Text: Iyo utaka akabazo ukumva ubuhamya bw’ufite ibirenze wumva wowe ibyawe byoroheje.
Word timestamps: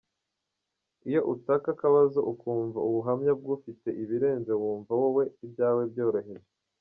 Iyo 1.07 1.19
utaka 1.33 1.67
akabazo 1.75 2.19
ukumva 2.31 2.77
ubuhamya 2.87 3.31
bw’ufite 3.39 3.89
ibirenze 4.03 4.51
wumva 4.61 4.91
wowe 4.99 5.23
ibyawe 5.45 5.81
byoroheje. 5.91 6.49